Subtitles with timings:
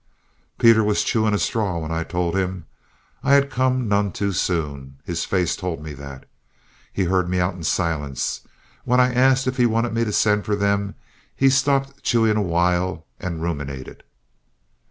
[0.57, 2.65] Peter was chewing a straw when I told him.
[3.21, 4.97] I had come none too soon.
[5.03, 6.25] His face told me that.
[6.91, 8.41] He heard me out in silence.
[8.83, 10.95] When I asked if he wanted me to send for them,
[11.35, 14.01] he stopped chewing a while and ruminated.